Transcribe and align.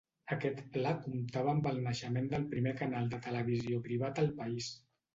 Aquest 0.35 0.63
Pla 0.77 0.93
comptava 1.03 1.53
amb 1.53 1.69
el 1.73 1.79
naixement 1.89 2.31
del 2.33 2.49
primer 2.57 2.75
canal 2.83 3.15
de 3.15 3.23
televisió 3.31 3.87
privat 3.89 4.27
al 4.27 4.37
país. 4.45 4.77